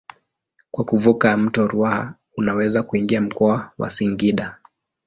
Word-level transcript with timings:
Kwa 0.71 0.85
kuvuka 0.85 1.37
mto 1.37 1.67
Ruaha 1.67 2.13
unaweza 2.37 2.83
kuingia 2.83 3.21
mkoa 3.21 3.71
wa 3.77 3.89
Singida. 3.89 4.57